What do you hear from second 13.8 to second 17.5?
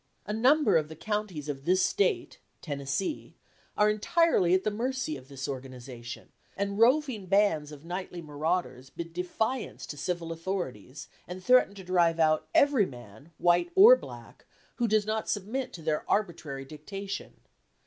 black, who does not submit to their arbitrary dictation.